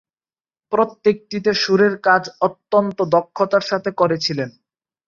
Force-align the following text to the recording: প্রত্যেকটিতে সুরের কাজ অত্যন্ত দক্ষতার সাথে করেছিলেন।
প্রত্যেকটিতে 0.71 1.51
সুরের 1.53 1.93
কাজ 1.99 2.23
অত্যন্ত 2.41 2.97
দক্ষতার 3.15 3.61
সাথে 3.61 3.89
করেছিলেন। 3.91 4.49